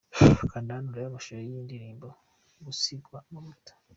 [0.51, 3.75] Kanda hano urebe amashusho y'iyi ndirimbo 'Gusigwa amavuta'.